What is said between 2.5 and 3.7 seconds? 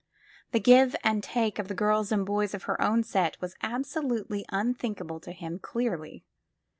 of her own set was